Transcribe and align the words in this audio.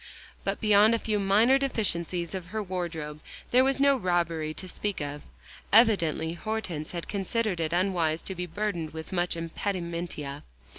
But 0.43 0.59
beyond 0.59 0.95
a 0.95 0.97
few 0.97 1.19
minor 1.19 1.59
deficiencies 1.59 2.33
of 2.33 2.47
her 2.47 2.63
wardrobe, 2.63 3.21
there 3.51 3.63
was 3.63 3.79
no 3.79 3.95
robbery 3.95 4.51
to 4.51 4.67
speak 4.67 4.99
of. 4.99 5.21
Evidently 5.71 6.33
Hortense 6.33 6.91
had 6.93 7.07
considered 7.07 7.59
it 7.59 7.71
unwise 7.71 8.23
to 8.23 8.33
be 8.33 8.47
burdened 8.47 8.93
with 8.93 9.13
much 9.13 9.37
impedimenta. 9.37 10.41